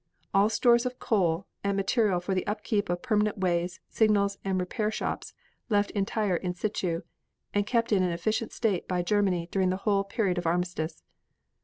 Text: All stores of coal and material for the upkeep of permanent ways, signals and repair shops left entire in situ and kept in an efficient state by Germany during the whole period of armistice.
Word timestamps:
All 0.33 0.49
stores 0.49 0.87
of 0.87 0.97
coal 0.97 1.45
and 1.63 1.77
material 1.77 2.19
for 2.19 2.33
the 2.33 2.47
upkeep 2.47 2.89
of 2.89 3.03
permanent 3.03 3.37
ways, 3.37 3.79
signals 3.87 4.39
and 4.43 4.59
repair 4.59 4.89
shops 4.89 5.35
left 5.69 5.91
entire 5.91 6.37
in 6.37 6.55
situ 6.55 7.03
and 7.53 7.67
kept 7.67 7.91
in 7.91 8.01
an 8.01 8.09
efficient 8.11 8.51
state 8.51 8.87
by 8.87 9.03
Germany 9.03 9.47
during 9.51 9.69
the 9.69 9.77
whole 9.85 10.03
period 10.03 10.39
of 10.39 10.47
armistice. 10.47 11.03